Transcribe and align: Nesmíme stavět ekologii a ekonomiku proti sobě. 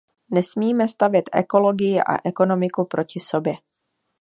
Nesmíme 0.29 0.87
stavět 0.87 1.29
ekologii 1.33 1.99
a 2.01 2.27
ekonomiku 2.27 2.85
proti 2.85 3.19
sobě. 3.19 3.53